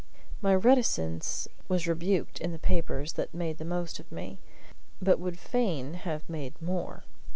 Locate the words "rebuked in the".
1.85-2.57